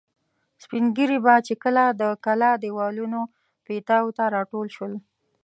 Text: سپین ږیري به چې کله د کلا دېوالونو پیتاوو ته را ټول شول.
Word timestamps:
سپین 0.63 0.85
ږیري 0.95 1.17
به 1.25 1.35
چې 1.47 1.53
کله 1.63 1.83
د 2.01 2.03
کلا 2.25 2.51
دېوالونو 2.63 3.19
پیتاوو 3.67 4.15
ته 4.17 4.23
را 4.35 4.41
ټول 4.51 4.67
شول. 4.75 4.93